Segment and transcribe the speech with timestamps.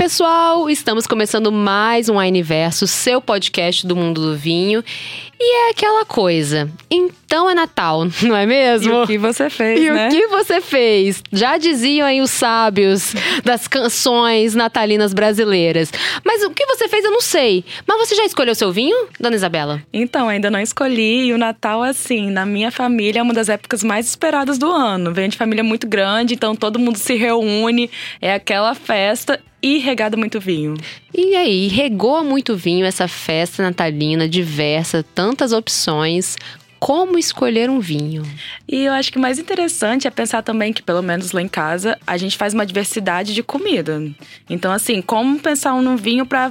[0.00, 0.70] pessoal!
[0.70, 4.82] Estamos começando mais um Wineverso, seu podcast do mundo do vinho.
[5.38, 6.70] E é aquela coisa.
[7.30, 8.92] Então é Natal, não é mesmo?
[8.92, 10.08] E o que você fez, e né?
[10.08, 11.22] o que você fez?
[11.30, 15.92] Já diziam aí os sábios das canções natalinas brasileiras.
[16.24, 17.64] Mas o que você fez eu não sei.
[17.86, 19.80] Mas você já escolheu seu vinho, dona Isabela?
[19.92, 21.26] Então, ainda não escolhi.
[21.26, 25.14] E o Natal, assim, na minha família, é uma das épocas mais esperadas do ano.
[25.14, 27.88] Vem de família muito grande, então todo mundo se reúne.
[28.20, 30.74] É aquela festa e regado muito vinho.
[31.14, 36.36] E aí, regou muito vinho essa festa natalina diversa, tantas opções.
[36.80, 38.22] Como escolher um vinho?
[38.66, 41.46] E eu acho que o mais interessante é pensar também que, pelo menos lá em
[41.46, 44.02] casa, a gente faz uma diversidade de comida.
[44.48, 46.50] Então, assim, como pensar num vinho para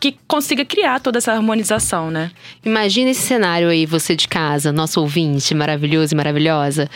[0.00, 2.32] que consiga criar toda essa harmonização, né?
[2.64, 6.90] Imagina esse cenário aí, você de casa, nosso ouvinte maravilhoso e maravilhosa.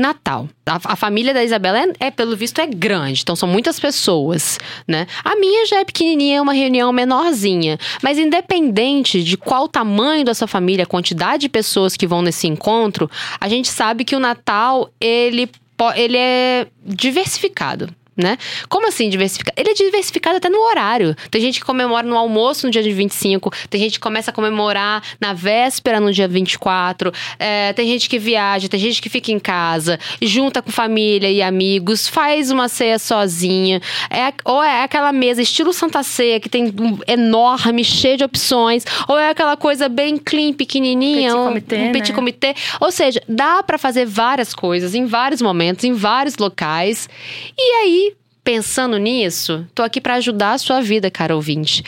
[0.00, 0.48] Natal.
[0.66, 4.58] A, a, família da Isabela é, é, pelo visto, é grande, então são muitas pessoas,
[4.86, 5.06] né?
[5.22, 7.78] A minha já é pequenininha, é uma reunião menorzinha.
[8.02, 12.46] Mas independente de qual tamanho da sua família, a quantidade de pessoas que vão nesse
[12.46, 15.48] encontro, a gente sabe que o Natal, ele,
[15.96, 18.38] ele é diversificado né?
[18.68, 19.54] Como assim diversificado?
[19.58, 21.16] Ele é diversificado até no horário.
[21.30, 24.34] Tem gente que comemora no almoço no dia de 25, tem gente que começa a
[24.34, 29.32] comemorar na véspera no dia 24, é, tem gente que viaja, tem gente que fica
[29.32, 33.80] em casa, junta com família e amigos, faz uma ceia sozinha.
[34.10, 38.84] É, ou é aquela mesa estilo Santa Ceia, que tem um enorme, cheio de opções,
[39.08, 42.16] ou é aquela coisa bem clean, pequenininha, petit um, comitê, um petit né?
[42.16, 42.54] comitê.
[42.80, 47.08] Ou seja, dá para fazer várias coisas em vários momentos, em vários locais.
[47.56, 48.09] E aí,
[48.50, 51.84] Pensando nisso, tô aqui para ajudar a sua vida, cara ouvinte.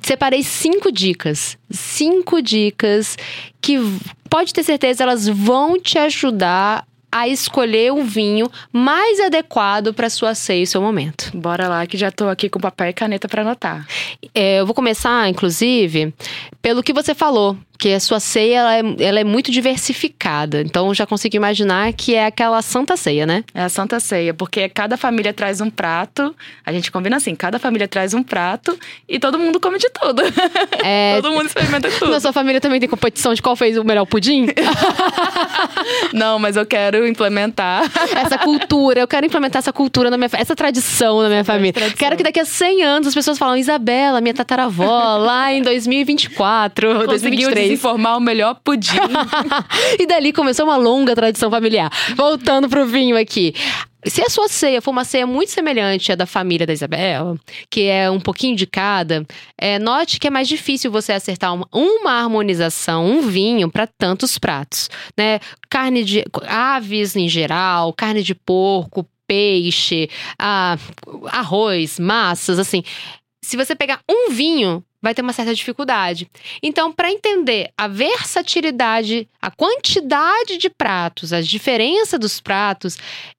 [0.00, 1.58] Separei cinco dicas.
[1.70, 3.18] Cinco dicas
[3.60, 3.76] que
[4.30, 10.34] pode ter certeza elas vão te ajudar a escolher o vinho mais adequado para sua
[10.34, 11.30] ceia e seu momento.
[11.34, 13.86] Bora lá, que já tô aqui com papel e caneta para anotar.
[14.34, 16.14] É, eu vou começar, inclusive,
[16.62, 20.60] pelo que você falou, que a sua ceia ela é, ela é, muito diversificada.
[20.62, 23.44] Então já consigo imaginar que é aquela santa ceia, né?
[23.54, 26.34] É a santa ceia, porque cada família traz um prato.
[26.64, 28.78] A gente combina assim, cada família traz um prato
[29.08, 30.22] e todo mundo come de tudo.
[30.84, 31.16] É...
[31.20, 32.10] todo mundo experimenta tudo.
[32.10, 34.46] Na sua família também tem competição de qual fez o melhor pudim?
[36.12, 37.84] Não, mas eu quero implementar
[38.16, 39.00] essa cultura.
[39.00, 41.72] Eu quero implementar essa cultura na minha essa tradição na minha família.
[41.72, 41.98] Tradição.
[41.98, 47.06] Quero que daqui a 100 anos as pessoas falam Isabela, minha tataravó, lá em 2024,
[47.06, 47.65] Conseguiu 2023.
[47.68, 48.96] Desinformar o melhor pudim.
[49.98, 51.90] e dali começou uma longa tradição familiar.
[52.16, 53.54] Voltando pro vinho aqui.
[54.06, 57.36] Se a sua ceia for uma ceia muito semelhante à da família da Isabela,
[57.68, 59.26] que é um pouquinho de cada,
[59.58, 64.38] é, note que é mais difícil você acertar uma, uma harmonização, um vinho para tantos
[64.38, 64.88] pratos,
[65.18, 65.40] né?
[65.68, 70.78] Carne de aves em geral, carne de porco, peixe, ah,
[71.26, 72.84] arroz, massas, assim.
[73.46, 76.28] Se você pegar um vinho, vai ter uma certa dificuldade.
[76.60, 82.98] Então, para entender a versatilidade, a quantidade de pratos, a diferença dos pratos,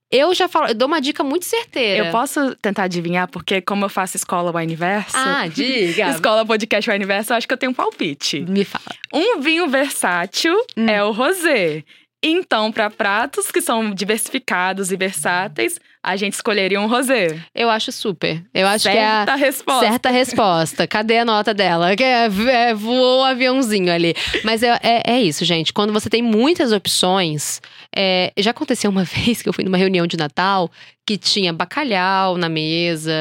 [0.10, 2.06] eu já falo, eu dou uma dica muito certeira.
[2.06, 5.18] Eu posso tentar adivinhar, porque como eu faço escola Wineverso.
[5.18, 6.08] Ah, diga.
[6.16, 8.40] escola podcast Wineverso, eu acho que eu tenho um palpite.
[8.48, 8.86] Me fala.
[9.14, 10.88] Um vinho versátil hum.
[10.88, 11.84] é o rosé.
[12.24, 17.38] Então, para pratos que são diversificados e versáteis, a gente escolheria um rosé.
[17.54, 18.42] Eu acho super.
[18.54, 19.90] Eu acho certa que é a resposta.
[19.90, 20.88] certa resposta.
[20.88, 21.98] Cadê a nota dela?
[21.98, 24.16] Que é, é, voou o um aviãozinho ali.
[24.42, 25.74] Mas é, é, é, isso, gente.
[25.74, 27.62] Quando você tem muitas opções,
[27.94, 30.72] é, já aconteceu uma vez que eu fui numa reunião de Natal
[31.06, 33.12] que tinha bacalhau na mesa,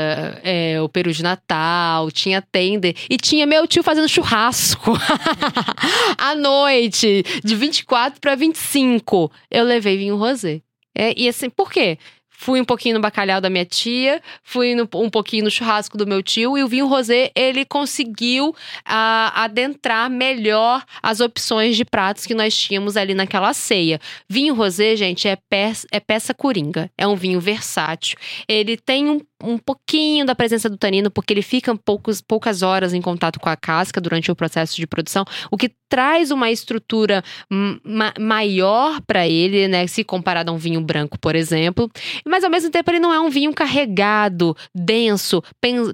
[0.44, 4.92] é, o peru de Natal, tinha tender e tinha meu tio fazendo churrasco
[6.18, 9.30] à noite, de 24 para 25.
[9.50, 10.60] Eu levei vinho rosé.
[10.96, 11.98] É, e assim, por quê?
[12.36, 16.06] Fui um pouquinho no bacalhau da minha tia, fui no, um pouquinho no churrasco do
[16.06, 18.54] meu tio e o vinho rosé ele conseguiu uh,
[19.34, 23.98] adentrar melhor as opções de pratos que nós tínhamos ali naquela ceia.
[24.28, 28.18] Vinho rosé, gente, é peça, é peça coringa, é um vinho versátil.
[28.46, 32.94] Ele tem um um pouquinho da presença do tanino, porque ele fica poucos, poucas horas
[32.94, 37.22] em contato com a casca durante o processo de produção, o que traz uma estrutura
[37.84, 39.86] ma maior para ele, né?
[39.86, 41.90] Se comparado a um vinho branco, por exemplo.
[42.26, 45.42] Mas ao mesmo tempo ele não é um vinho carregado, denso,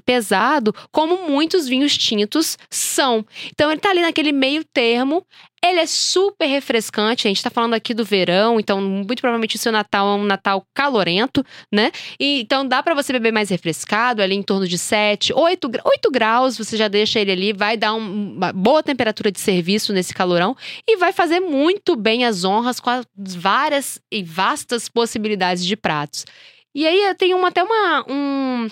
[0.04, 3.24] pesado, como muitos vinhos tintos são.
[3.48, 5.26] Então ele tá ali naquele meio termo.
[5.64, 7.28] Ele é super refrescante.
[7.28, 10.24] A gente tá falando aqui do verão, então muito provavelmente o seu Natal é um
[10.24, 11.92] Natal calorento, né?
[12.18, 16.10] E, então dá para você beber mais refrescado, ali em torno de 7, 8, 8
[16.10, 16.58] graus.
[16.58, 20.56] Você já deixa ele ali, vai dar um, uma boa temperatura de serviço nesse calorão
[20.86, 26.26] e vai fazer muito bem as honras com as várias e vastas possibilidades de pratos.
[26.74, 28.68] E aí tem uma, até uma, um,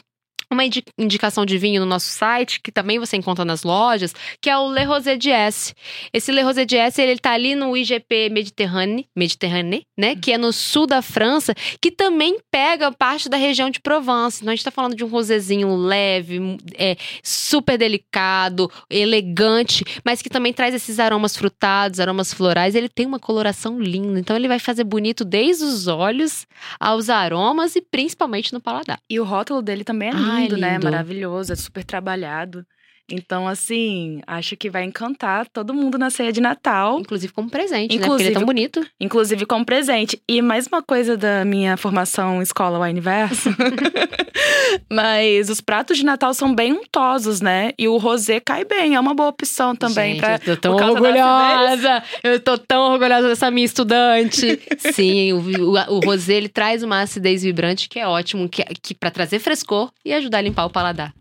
[0.50, 0.64] uma
[0.98, 4.72] indicação de vinho no nosso site, que também você encontra nas lojas, que é o
[4.72, 5.74] Le Rosé Diesse.
[6.12, 10.16] Esse Le Rosé Diesse, ele tá ali no IGP Mediterrâneo, Mediterrâneo, né?
[10.16, 14.38] Que é no sul da França, que também pega parte da região de Provence.
[14.42, 16.40] Então a gente tá falando de um rosézinho leve,
[16.76, 22.74] é, super delicado, elegante, mas que também traz esses aromas frutados, aromas florais.
[22.74, 26.46] Ele tem uma coloração linda, então ele vai fazer bonito desde os olhos
[26.78, 28.98] aos aromas e principalmente no paladar.
[29.08, 30.30] E o rótulo dele também é lindo.
[30.30, 30.78] Ah, lindo, né?
[30.78, 32.66] Maravilhoso, é super trabalhado.
[33.10, 37.00] Então, assim, acho que vai encantar todo mundo na ceia de Natal.
[37.00, 38.08] Inclusive como presente, inclusive, né?
[38.08, 38.86] Porque ele é tão bonito.
[39.00, 40.20] Inclusive como presente.
[40.28, 43.50] E mais uma coisa da minha formação escola Wine Universo.
[44.90, 47.72] Mas os pratos de Natal são bem untosos, né?
[47.78, 50.12] E o rosé cai bem, é uma boa opção também.
[50.12, 52.02] Gente, pra, eu tô tão orgulhosa!
[52.22, 54.60] Eu tô tão orgulhosa dessa minha estudante.
[54.92, 58.94] Sim, o, o, o rosé, ele traz uma acidez vibrante que é ótimo, que, que
[58.94, 61.12] para trazer frescor e ajudar a limpar o paladar.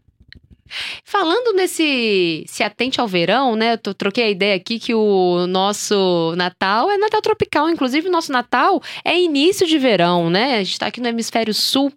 [1.04, 3.78] Falando nesse se atente ao verão, né?
[3.86, 8.32] Eu troquei a ideia aqui que o nosso Natal é Natal tropical, inclusive o nosso
[8.32, 10.56] Natal é início de verão, né?
[10.56, 11.92] A gente está aqui no hemisfério sul.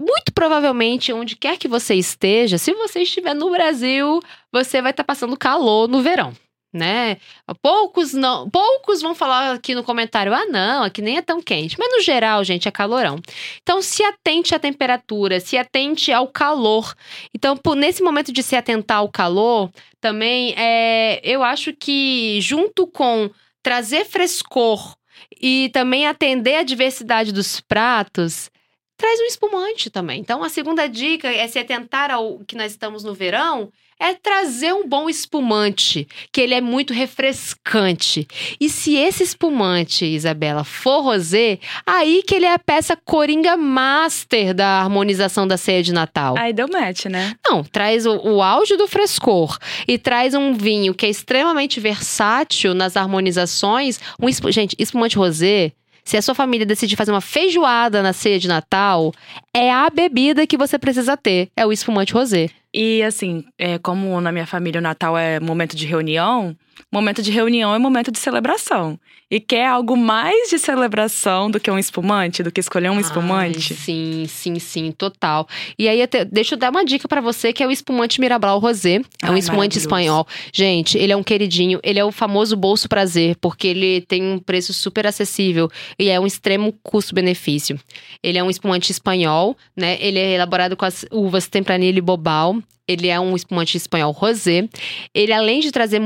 [0.00, 4.20] Muito provavelmente, onde quer que você esteja, se você estiver no Brasil,
[4.52, 6.34] você vai estar tá passando calor no verão
[6.74, 7.18] né?
[7.62, 11.78] Poucos não, poucos vão falar aqui no comentário: "Ah, não, aqui nem é tão quente".
[11.78, 13.18] Mas no geral, gente, é calorão.
[13.62, 16.94] Então, se atente à temperatura, se atente ao calor.
[17.32, 22.86] Então, por, nesse momento de se atentar ao calor, também é, eu acho que junto
[22.86, 23.30] com
[23.62, 24.94] trazer frescor
[25.40, 28.50] e também atender a diversidade dos pratos,
[28.96, 30.20] traz um espumante também.
[30.20, 34.72] Então, a segunda dica é se atentar ao que nós estamos no verão é trazer
[34.74, 38.26] um bom espumante, que ele é muito refrescante.
[38.60, 44.52] E se esse espumante, Isabela, for rosé, aí que ele é a peça coringa master
[44.52, 46.34] da harmonização da ceia de Natal.
[46.36, 47.34] Aí deu match, né?
[47.46, 49.56] Não, traz o, o auge do frescor
[49.86, 54.00] e traz um vinho que é extremamente versátil nas harmonizações.
[54.20, 55.72] Um, gente, espumante rosé
[56.04, 59.12] se a sua família decidir fazer uma feijoada na ceia de Natal,
[59.54, 61.48] é a bebida que você precisa ter.
[61.56, 62.50] É o espumante rosé.
[62.72, 66.56] E assim, é, como na minha família o Natal é momento de reunião,
[66.90, 68.98] momento de reunião é momento de celebração.
[69.30, 73.00] E quer algo mais de celebração do que um espumante, do que escolher um Ai,
[73.00, 73.74] espumante?
[73.74, 75.48] Sim, sim, sim, total.
[75.78, 78.58] E aí, até, deixa eu dar uma dica para você, que é o espumante Mirabal
[78.58, 79.00] Rosé.
[79.22, 80.26] É um espumante espanhol.
[80.52, 81.80] Gente, ele é um queridinho.
[81.82, 85.68] Ele é o famoso bolso prazer, porque ele tem um preço super acessível
[85.98, 87.80] e é um extremo custo-benefício.
[88.22, 89.96] Ele é um espumante espanhol, né?
[90.00, 92.56] Ele é elaborado com as uvas Tempranillo e Bobal.
[92.86, 94.68] Ele é um espumante espanhol rosé.
[95.14, 96.00] Ele, além de trazer.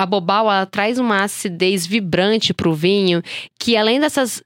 [0.00, 3.22] A Bobal, ela traz uma acidez vibrante pro vinho,
[3.58, 4.42] que além dessas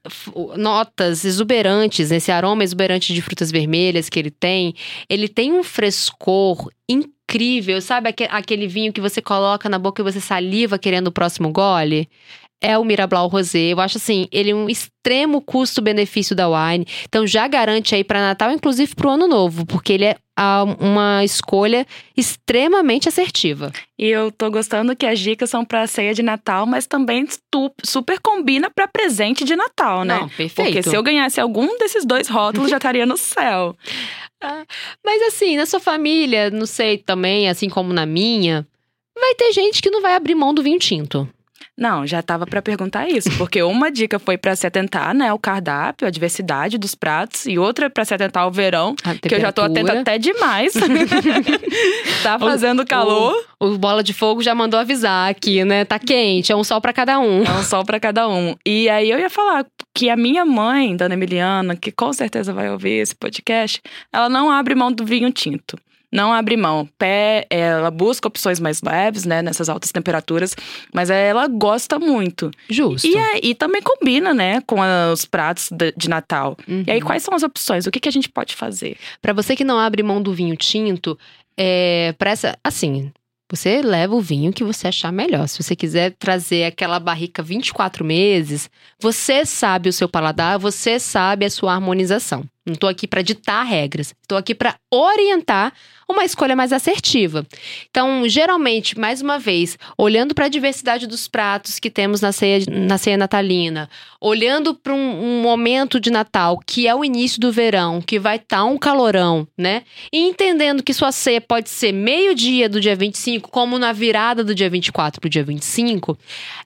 [0.57, 4.75] notas exuberantes, esse aroma exuberante de frutas vermelhas que ele tem,
[5.09, 7.81] ele tem um frescor incrível.
[7.81, 12.09] Sabe aquele vinho que você coloca na boca e você saliva querendo o próximo gole?
[12.61, 13.73] É o Mirablau Rosé.
[13.73, 16.85] Eu acho assim, ele é um extremo custo-benefício da wine.
[17.07, 20.17] Então já garante aí para Natal, inclusive para o Ano Novo, porque ele é
[20.79, 23.71] uma escolha extremamente assertiva.
[23.97, 27.25] E eu tô gostando que as dicas são para ceia de Natal, mas também
[27.83, 30.19] super combina para presente de Natal, né?
[30.19, 30.55] Não, perfeito.
[30.55, 33.75] Porque se eu ganhasse algum desses dois rótulos, já estaria no céu.
[34.43, 34.65] Ah,
[35.03, 38.67] mas assim, na sua família, não sei também, assim como na minha,
[39.17, 41.27] vai ter gente que não vai abrir mão do vinho tinto.
[41.77, 45.37] Não, já estava para perguntar isso, porque uma dica foi para se atentar, né, ao
[45.37, 49.51] cardápio, a diversidade dos pratos, e outra para se atentar ao verão, que eu já
[49.51, 50.73] tô atenta até demais.
[52.23, 53.35] tá fazendo o, calor.
[53.59, 55.83] O, o, Bola de Fogo já mandou avisar aqui, né?
[55.83, 57.43] Tá quente, é um sol para cada um.
[57.43, 58.55] É um sol para cada um.
[58.65, 62.69] E aí eu ia falar que a minha mãe, Dona Emiliana, que com certeza vai
[62.69, 63.81] ouvir esse podcast,
[64.13, 65.77] ela não abre mão do vinho tinto
[66.11, 66.87] não abre mão.
[66.97, 70.55] Pé, ela busca opções mais leves, né, nessas altas temperaturas,
[70.93, 72.51] mas ela gosta muito.
[72.69, 73.07] Justo.
[73.07, 74.77] E, e também combina, né, com
[75.11, 76.55] os pratos de, Natal.
[76.67, 76.83] Uhum.
[76.85, 77.05] E aí, uhum.
[77.05, 77.85] quais são as opções?
[77.85, 78.97] O que, que a gente pode fazer?
[79.21, 81.17] Para você que não abre mão do vinho tinto,
[81.57, 83.11] é, para essa, assim,
[83.49, 85.47] você leva o vinho que você achar melhor.
[85.47, 88.69] Se você quiser trazer aquela barrica 24 meses,
[88.99, 92.43] você sabe o seu paladar, você sabe a sua harmonização.
[92.65, 95.71] Não estou aqui para ditar regras, estou aqui para orientar
[96.07, 97.45] uma escolha mais assertiva.
[97.89, 102.59] Então, geralmente, mais uma vez, olhando para a diversidade dos pratos que temos na ceia,
[102.69, 103.89] na ceia natalina,
[104.21, 108.37] olhando para um, um, momento de Natal, que é o início do verão, que vai
[108.37, 109.83] estar tá um calorão, né?
[110.11, 114.53] E entendendo que sua ceia pode ser meio-dia do dia 25, como na virada do
[114.53, 116.17] dia 24 para o dia 25,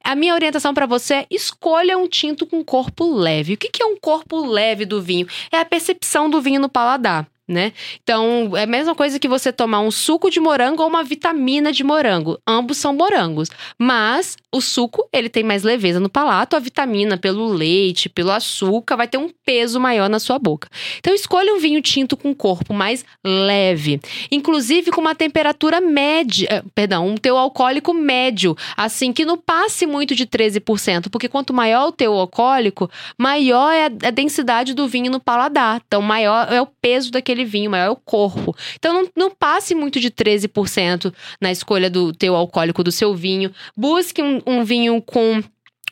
[0.04, 3.54] a minha orientação para você é escolha um tinto com corpo leve.
[3.54, 5.28] O que, que é um corpo leve do vinho?
[5.52, 7.74] É a percepção do vinho no paladar né?
[8.04, 11.72] Então, é a mesma coisa que você tomar um suco de morango ou uma vitamina
[11.72, 12.40] de morango.
[12.48, 17.48] Ambos são morangos, mas o suco, ele tem mais leveza no palato, a vitamina pelo
[17.48, 20.70] leite, pelo açúcar, vai ter um peso maior na sua boca.
[21.00, 24.00] Então, escolha um vinho tinto com corpo mais leve,
[24.32, 29.88] inclusive com uma temperatura média, eh, perdão, um teu alcoólico médio, assim que não passe
[29.88, 35.12] muito de 13%, porque quanto maior o teu alcoólico, maior é a densidade do vinho
[35.12, 35.82] no paladar.
[35.88, 38.56] Então, maior é o peso daquele aquele vinho, maior é o corpo.
[38.76, 43.52] Então não, não passe muito de 13% na escolha do teu alcoólico do seu vinho.
[43.76, 45.42] Busque um, um vinho com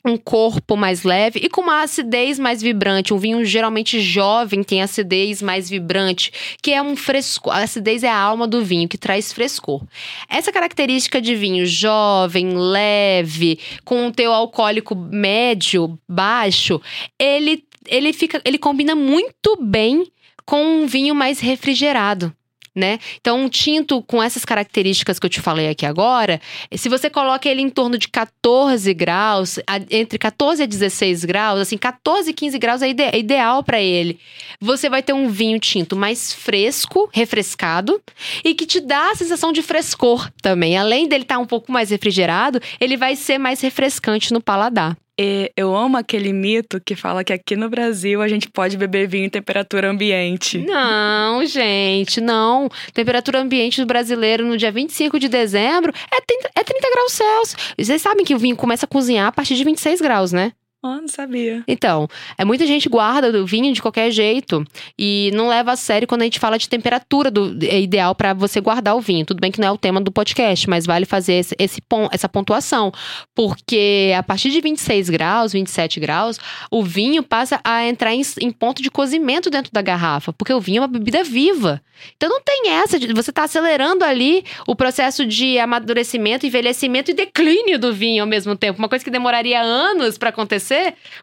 [0.05, 3.13] um corpo mais leve e com uma acidez mais vibrante.
[3.13, 7.53] Um vinho geralmente jovem tem acidez mais vibrante, que é um frescor.
[7.53, 9.83] A acidez é a alma do vinho, que traz frescor.
[10.29, 16.81] Essa característica de vinho jovem, leve, com um teu alcoólico médio, baixo,
[17.19, 20.11] ele ele fica, ele combina muito bem
[20.47, 22.33] com um vinho mais refrigerado.
[22.73, 22.99] Né?
[23.19, 26.39] Então, um tinto com essas características que eu te falei aqui agora,
[26.75, 29.57] se você coloca ele em torno de 14 graus,
[29.89, 33.81] entre 14 e 16 graus, assim, 14 e 15 graus é, ide é ideal para
[33.81, 34.19] ele.
[34.61, 37.99] Você vai ter um vinho tinto mais fresco, refrescado
[38.45, 40.77] e que te dá a sensação de frescor também.
[40.77, 44.95] Além dele estar tá um pouco mais refrigerado, ele vai ser mais refrescante no paladar.
[45.19, 49.07] E eu amo aquele mito que fala que aqui no Brasil a gente pode beber
[49.07, 50.59] vinho em temperatura ambiente.
[50.59, 52.69] Não, gente, não.
[52.93, 57.74] Temperatura ambiente do brasileiro no dia 25 de dezembro é 30, é 30 graus Celsius.
[57.77, 60.51] Vocês sabem que o vinho começa a cozinhar a partir de 26 graus, né?
[60.96, 61.63] Não sabia.
[61.67, 64.65] Então, é muita gente guarda o vinho de qualquer jeito
[64.98, 68.34] e não leva a sério quando a gente fala de temperatura do, é ideal para
[68.34, 69.25] você guardar o vinho.
[69.25, 72.29] Tudo bem que não é o tema do podcast, mas vale fazer esse, esse essa
[72.29, 72.91] pontuação,
[73.34, 76.39] porque a partir de 26 graus, 27 graus,
[76.72, 80.60] o vinho passa a entrar em, em ponto de cozimento dentro da garrafa, porque o
[80.60, 81.82] vinho é uma bebida viva.
[82.15, 87.13] Então não tem essa, de, você está acelerando ali o processo de amadurecimento, envelhecimento e
[87.13, 88.79] declínio do vinho ao mesmo tempo.
[88.79, 90.76] Uma coisa que demoraria anos para acontecer,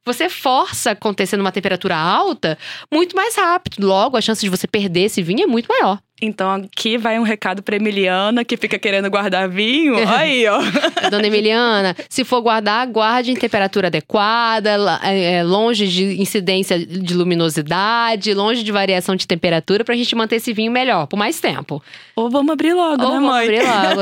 [0.05, 2.59] você força acontecer numa temperatura alta
[2.93, 3.87] muito mais rápido.
[3.87, 5.99] Logo, a chance de você perder esse vinho é muito maior.
[6.23, 9.97] Então aqui vai um recado para Emiliana que fica querendo guardar vinho.
[10.09, 10.61] Aí, ó.
[11.11, 17.15] Dona Emiliana, se for guardar, guarde em temperatura adequada, é, é, longe de incidência de
[17.15, 21.83] luminosidade, longe de variação de temperatura, pra gente manter esse vinho melhor, por mais tempo.
[22.15, 23.45] Ou vamos abrir logo, Ou né, vamos mãe?
[23.45, 24.01] abrir logo.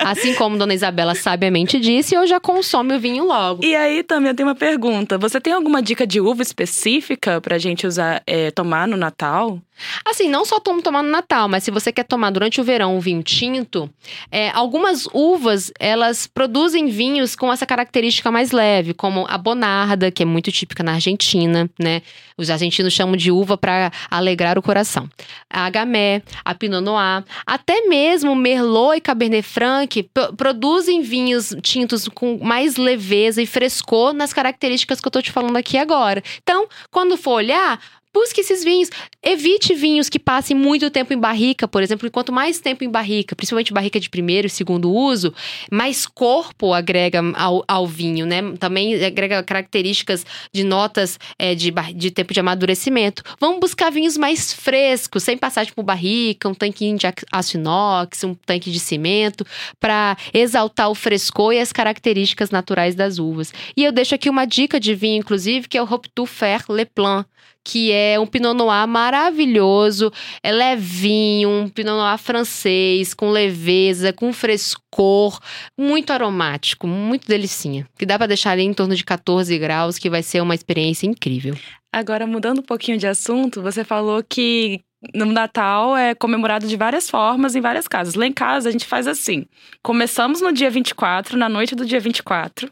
[0.08, 3.64] Assim como Dona Isabela sabiamente disse, eu já consome o vinho logo.
[3.64, 5.18] E aí também eu tenho uma pergunta.
[5.18, 9.58] Você tem alguma dica de uva específica pra gente usar, é, tomar no Natal?
[10.04, 12.96] Assim, não só tomo tomar no Natal, mas se você quer tomar durante o verão
[12.96, 13.90] um vinho tinto,
[14.30, 20.22] é, algumas uvas elas produzem vinhos com essa característica mais leve, como a Bonarda, que
[20.22, 22.02] é muito típica na Argentina, né?
[22.36, 25.08] Os argentinos chamam de uva para alegrar o coração.
[25.48, 32.38] A Gamay, a Pinot Noir, até mesmo Merlot e Cabernet Franc produzem vinhos tintos com
[32.42, 36.22] mais leveza e frescor nas características que eu tô te falando aqui agora.
[36.42, 37.78] Então, quando for olhar,
[38.12, 38.90] Busque esses vinhos.
[39.22, 42.08] Evite vinhos que passem muito tempo em barrica, por exemplo.
[42.08, 45.32] E quanto mais tempo em barrica, principalmente barrica de primeiro e segundo uso,
[45.70, 48.42] mais corpo agrega ao, ao vinho, né?
[48.58, 53.22] Também agrega características de notas é, de, de tempo de amadurecimento.
[53.38, 58.34] Vamos buscar vinhos mais frescos, sem passar por barrica, um tanque de aço inox, um
[58.34, 59.46] tanque de cimento,
[59.78, 63.52] para exaltar o frescor e as características naturais das uvas.
[63.76, 66.86] E eu deixo aqui uma dica de vinho, inclusive, que é o Hoptu Fer Le
[66.86, 67.24] Plan
[67.64, 70.12] que é um Pinot Noir maravilhoso,
[70.42, 75.38] é levinho, um Pinot Noir francês, com leveza, com frescor,
[75.78, 77.86] muito aromático, muito delicinha.
[77.98, 81.06] Que dá para deixar ali em torno de 14 graus, que vai ser uma experiência
[81.06, 81.54] incrível.
[81.92, 84.80] Agora, mudando um pouquinho de assunto, você falou que
[85.14, 88.14] no Natal é comemorado de várias formas em várias casas.
[88.14, 89.46] Lá em casa a gente faz assim:
[89.82, 92.70] começamos no dia 24, na noite do dia 24.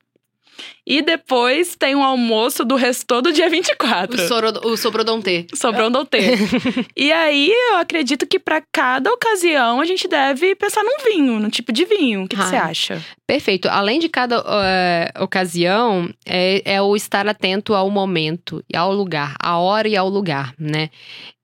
[0.87, 4.17] E depois tem um almoço do resto do dia 24.
[4.17, 5.47] O, soro, o sobrodontê.
[5.55, 6.19] Sobrodontê.
[6.97, 11.50] e aí, eu acredito que para cada ocasião a gente deve pensar num vinho, num
[11.50, 12.25] tipo de vinho.
[12.25, 13.03] O que, que você acha?
[13.27, 13.69] Perfeito.
[13.69, 19.35] Além de cada uh, ocasião, é, é o estar atento ao momento e ao lugar,
[19.43, 20.88] à hora e ao lugar, né?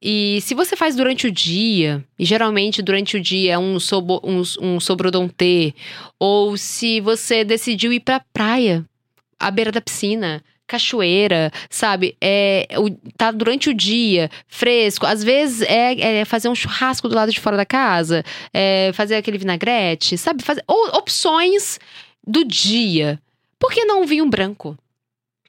[0.00, 4.20] E se você faz durante o dia, e geralmente durante o dia é um, sobo,
[4.22, 5.72] um, um sobrodonté,
[6.18, 8.84] ou se você decidiu ir pra praia,
[9.38, 12.16] à beira da piscina, cachoeira, sabe?
[12.20, 12.66] É,
[13.16, 15.06] tá durante o dia, fresco.
[15.06, 19.16] Às vezes é, é, fazer um churrasco do lado de fora da casa, é fazer
[19.16, 20.42] aquele vinagrete, sabe?
[20.42, 21.78] Fazer, ou opções
[22.26, 23.20] do dia.
[23.58, 24.76] Por que não um vinho branco?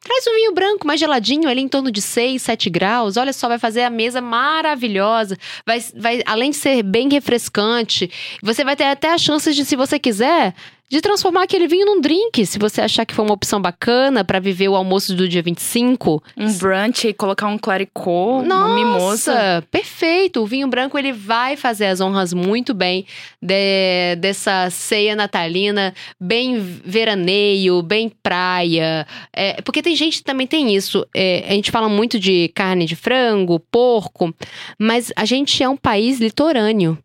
[0.05, 3.17] Traz um vinho branco mais geladinho, ali em torno de 6, 7 graus.
[3.17, 5.35] Olha só, vai fazer a mesa maravilhosa.
[5.65, 8.11] Vai, vai, além de ser bem refrescante,
[8.43, 10.53] você vai ter até a chance de, se você quiser,
[10.87, 14.39] de transformar aquele vinho num drink, se você achar que foi uma opção bacana para
[14.39, 16.23] viver o almoço do dia 25.
[16.37, 19.63] Um brunch e colocar um claricô, Nossa, uma mimosa.
[19.71, 20.41] perfeito.
[20.41, 23.05] O vinho branco ele vai fazer as honras muito bem
[23.41, 29.07] de, dessa ceia natalina, bem veraneio, bem praia.
[29.35, 31.05] É, porque tem gente que também tem isso.
[31.15, 34.33] É, a gente fala muito de carne de frango, porco,
[34.79, 36.97] mas a gente é um país litorâneo.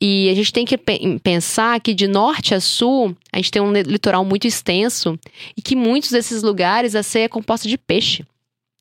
[0.00, 0.78] E a gente tem que
[1.22, 5.18] pensar que de norte a sul, a gente tem um litoral muito extenso
[5.54, 8.24] e que muitos desses lugares a ceia é composta de peixe.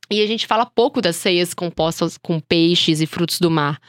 [0.10, 3.80] E a gente fala pouco das ceias compostas com peixes e frutos do mar.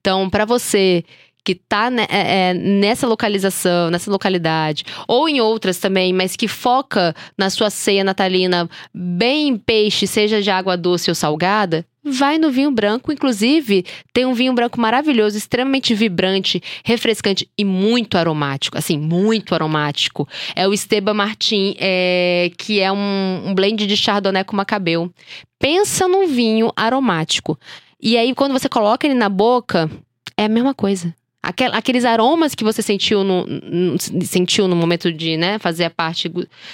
[0.00, 1.04] Então, para você
[1.44, 6.48] que está né, é, é, nessa localização, nessa localidade, ou em outras também, mas que
[6.48, 12.38] foca na sua ceia natalina bem em peixe, seja de água doce ou salgada, vai
[12.38, 13.12] no vinho branco.
[13.12, 18.78] Inclusive, tem um vinho branco maravilhoso, extremamente vibrante, refrescante e muito aromático.
[18.78, 20.28] Assim, muito aromático.
[20.54, 25.12] É o Esteban Martin, é, que é um, um blend de Chardonnay com Macabeu.
[25.58, 27.58] Pensa num vinho aromático.
[28.00, 29.90] E aí, quando você coloca ele na boca,
[30.36, 31.14] é a mesma coisa.
[31.42, 35.90] Aquel, aqueles aromas que você sentiu no, no, sentiu no momento de né, fazer a
[35.90, 36.30] parte,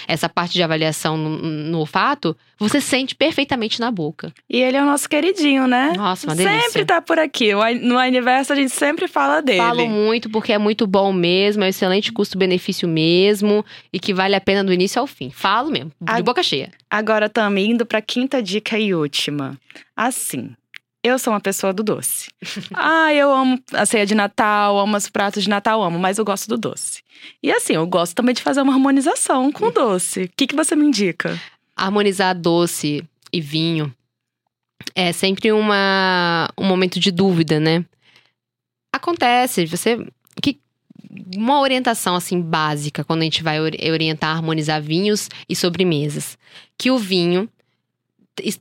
[0.09, 4.33] essa parte de avaliação no, no, olfato, você sente perfeitamente na boca.
[4.51, 5.93] E ele é o nosso queridinho, né?
[5.97, 6.63] Nossa, uma delícia.
[6.63, 7.53] Sempre tá por aqui.
[7.81, 9.59] No aniverso a gente sempre fala dele.
[9.59, 14.35] Falo muito porque é muito bom mesmo, é um excelente custo-benefício mesmo e que vale
[14.35, 15.31] a pena do início ao fim.
[15.31, 16.73] Falo mesmo, de a, boca cheia.
[16.91, 19.57] Agora também indo pra quinta dica e última.
[19.97, 20.51] Assim,
[21.07, 22.31] eu sou uma pessoa do doce.
[22.75, 26.25] ah, eu amo a ceia de Natal, amo os pratos de Natal, amo, mas eu
[26.25, 27.03] gosto do doce.
[27.43, 30.25] E assim, eu gosto também de fazer uma harmonização com o doce.
[30.25, 31.41] O que, que você me indica?
[31.77, 33.95] Harmonizar doce e vinho
[34.95, 37.85] é sempre uma, um momento de dúvida, né?
[38.93, 40.07] Acontece, você.
[40.43, 40.59] Que,
[41.35, 46.39] uma orientação assim básica quando a gente vai orientar, harmonizar vinhos e sobremesas.
[46.79, 47.49] Que o vinho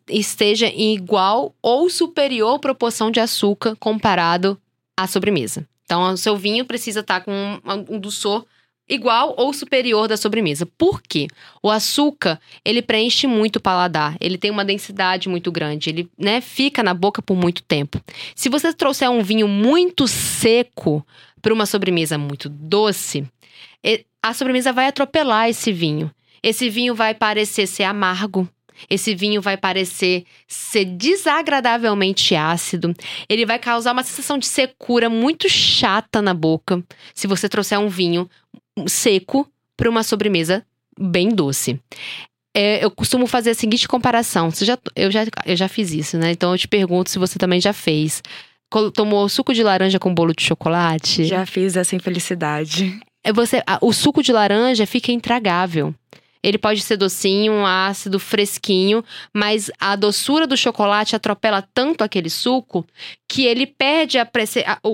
[0.10, 4.60] esteja em igual ou superior proporção de açúcar comparado
[4.96, 5.68] à sobremesa.
[5.84, 8.46] Então, o seu vinho precisa estar com um, um doçor
[8.88, 10.66] igual ou superior da sobremesa.
[10.66, 11.28] Por quê?
[11.62, 16.42] O açúcar, ele preenche muito o paladar, ele tem uma densidade muito grande, ele, né,
[16.42, 18.00] fica na boca por muito tempo.
[18.36, 21.06] Se você trouxer um vinho muito seco
[21.42, 23.28] para uma sobremesa muito doce,
[24.22, 26.12] a sobremesa vai atropelar esse vinho.
[26.42, 28.50] Esse vinho vai parecer ser amargo,
[28.90, 32.94] esse vinho vai parecer ser desagradavelmente ácido.
[33.28, 36.84] Ele vai causar uma sensação de secura muito chata na boca.
[37.14, 38.30] Se você trouxer um vinho
[38.88, 40.66] seco para uma sobremesa
[41.00, 41.80] bem doce.
[42.56, 44.50] É, eu costumo fazer a seguinte comparação.
[44.50, 46.32] Você já, eu, já, eu já fiz isso, né?
[46.32, 48.24] Então eu te pergunto se você também já fez.
[48.94, 51.26] Tomou suco de laranja com bolo de chocolate?
[51.26, 53.00] Já fiz essa infelicidade.
[53.24, 55.94] É você, o suco de laranja fica intragável.
[56.46, 59.04] Ele pode ser docinho, ácido, fresquinho,
[59.34, 62.86] mas a doçura do chocolate atropela tanto aquele suco
[63.28, 64.30] que ele perde a,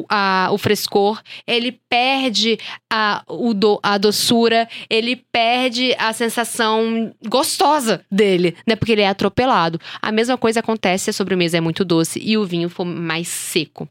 [0.10, 2.58] a, a o frescor, ele perde
[2.90, 8.78] a, o do, a doçura, ele perde a sensação gostosa dele, né?
[8.78, 9.78] Porque ele é atropelado.
[10.02, 13.28] A mesma coisa acontece se a sobremesa é muito doce e o vinho for mais
[13.28, 13.90] seco.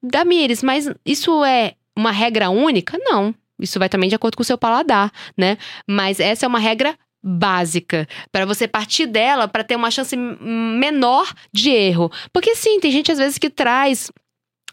[0.00, 2.96] Damires, mas isso é uma regra única?
[2.98, 3.34] Não.
[3.60, 5.58] Isso vai também de acordo com o seu paladar, né?
[5.86, 11.32] Mas essa é uma regra básica para você partir dela para ter uma chance menor
[11.52, 12.10] de erro.
[12.32, 14.10] Porque sim, tem gente às vezes que traz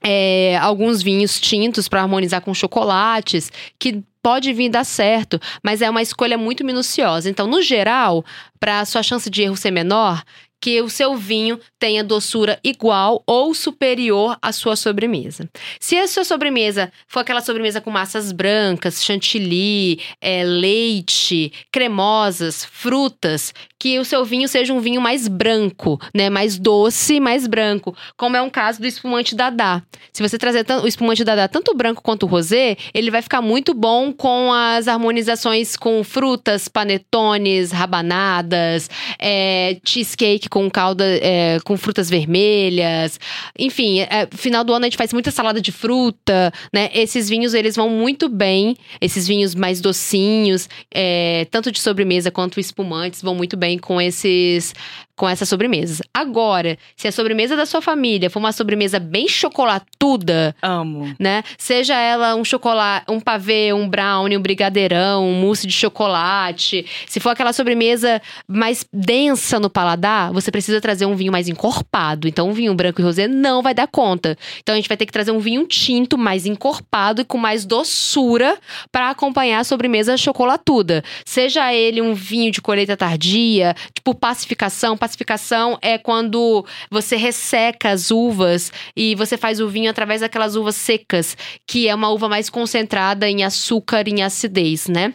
[0.01, 5.89] é, alguns vinhos tintos para harmonizar com chocolates, que pode vir dar certo, mas é
[5.89, 7.29] uma escolha muito minuciosa.
[7.29, 8.25] Então, no geral,
[8.59, 10.21] para sua chance de erro ser menor,
[10.61, 15.49] que o seu vinho tenha doçura igual ou superior à sua sobremesa.
[15.79, 23.53] Se a sua sobremesa for aquela sobremesa com massas brancas, chantilly, é, leite, cremosas, frutas,
[23.87, 26.29] que o seu vinho seja um vinho mais branco, né?
[26.29, 27.95] Mais doce, mais branco.
[28.17, 29.81] Como é um caso do espumante Dadá.
[30.11, 34.11] Se você trazer o espumante Dadá, tanto branco quanto rosé, ele vai ficar muito bom
[34.11, 43.17] com as harmonizações com frutas, panetones, rabanadas, é, cheesecake com calda, é, com frutas vermelhas.
[43.57, 46.89] Enfim, é, final do ano a gente faz muita salada de fruta, né?
[46.93, 48.75] Esses vinhos, eles vão muito bem.
[48.99, 54.73] Esses vinhos mais docinhos, é, tanto de sobremesa quanto espumantes, vão muito bem com esses
[55.17, 55.99] com essas sobremesas.
[56.13, 61.43] Agora, se a sobremesa da sua família for uma sobremesa bem chocolatuda, amo, né?
[61.57, 67.19] Seja ela um chocolate, um pavê, um brownie, um brigadeirão, um mousse de chocolate, se
[67.19, 72.27] for aquela sobremesa mais densa no paladar, você precisa trazer um vinho mais encorpado.
[72.27, 74.37] Então, um vinho branco e rosé não vai dar conta.
[74.59, 77.65] Então, a gente vai ter que trazer um vinho tinto mais encorpado e com mais
[77.65, 78.55] doçura
[78.91, 81.03] para acompanhar a sobremesa chocolatuda.
[81.25, 88.11] Seja ele um vinho de colheita tardia, tipo pacificação, pacificação é quando você resseca as
[88.11, 92.49] uvas e você faz o vinho através daquelas uvas secas, que é uma uva mais
[92.49, 95.13] concentrada em açúcar e em acidez, né?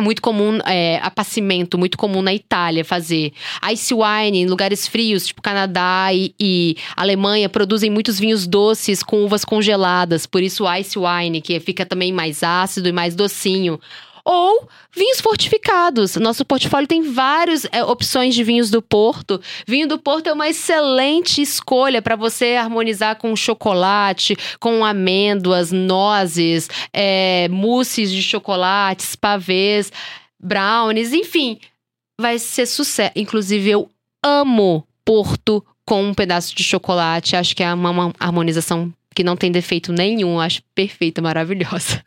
[0.00, 3.32] muito comum, é, apacimento, muito comum na Itália fazer.
[3.70, 9.24] Ice wine em lugares frios, tipo Canadá e, e, Alemanha, produzem muitos vinhos doces com
[9.24, 13.78] uvas congeladas, por isso ice wine, que fica também mais ácido e mais docinho
[14.24, 16.16] ou vinhos fortificados.
[16.16, 19.40] Nosso portfólio tem várias é, opções de vinhos do Porto.
[19.66, 26.68] Vinho do Porto é uma excelente escolha para você harmonizar com chocolate, com amêndoas, nozes,
[26.92, 29.92] é, mousses de chocolates, pavês,
[30.38, 31.58] brownies, enfim.
[32.20, 33.12] Vai ser sucesso.
[33.16, 33.90] Inclusive, eu
[34.24, 37.34] amo Porto com um pedaço de chocolate.
[37.34, 40.38] Acho que é uma, uma harmonização que não tem defeito nenhum.
[40.38, 42.04] Acho perfeita, maravilhosa.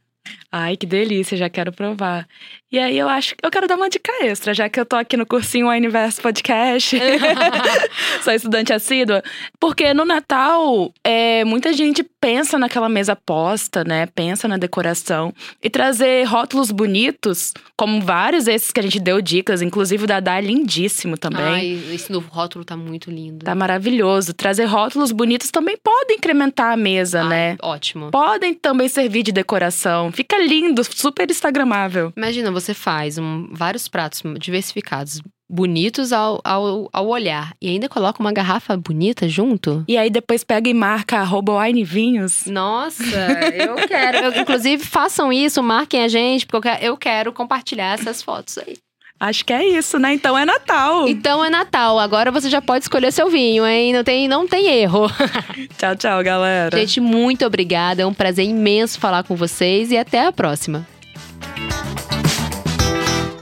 [0.55, 2.27] Ai, que delícia, já quero provar.
[2.71, 4.95] E aí eu acho que eu quero dar uma dica extra, já que eu tô
[4.95, 6.95] aqui no cursinho Universo Podcast.
[8.23, 9.23] Sou estudante assídua.
[9.59, 14.05] Porque no Natal, é, muita gente pensa naquela mesa posta, né?
[14.05, 15.33] Pensa na decoração.
[15.61, 20.19] E trazer rótulos bonitos, como vários esses que a gente deu dicas, inclusive o da
[20.19, 21.43] Dá é lindíssimo também.
[21.43, 23.43] Ai, esse novo rótulo tá muito lindo.
[23.43, 24.33] Tá maravilhoso.
[24.35, 27.57] Trazer rótulos bonitos também pode incrementar a mesa, Ai, né?
[27.61, 28.11] Ótimo.
[28.11, 30.11] Podem também servir de decoração.
[30.11, 32.13] Fica lindo, super instagramável.
[32.15, 38.19] Imagina, você faz um, vários pratos diversificados, bonitos ao, ao, ao olhar, e ainda coloca
[38.19, 39.84] uma garrafa bonita junto.
[39.88, 41.53] E aí depois pega e marca arroba
[41.84, 42.45] Vinhos.
[42.45, 43.03] Nossa,
[43.53, 44.17] eu quero.
[44.17, 48.77] Eu, inclusive, façam isso, marquem a gente, porque eu quero compartilhar essas fotos aí.
[49.23, 50.13] Acho que é isso, né?
[50.13, 51.07] Então é Natal.
[51.07, 51.97] Então é Natal.
[51.97, 53.93] Agora você já pode escolher seu vinho, hein?
[53.93, 55.09] Não tem, não tem erro.
[55.79, 56.77] tchau, tchau, galera.
[56.77, 58.01] Gente, muito obrigada.
[58.01, 60.86] É um prazer imenso falar com vocês e até a próxima.